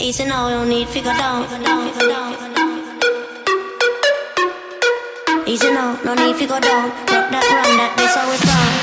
[0.00, 1.44] Easy now, you don't need figure down.
[5.46, 6.88] Easy now, no need figure down.
[6.90, 8.74] Rock that run, that this how we from.